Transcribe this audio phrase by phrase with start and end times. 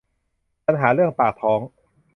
[0.65, 1.59] ปัญหาเรื่องปากท้อง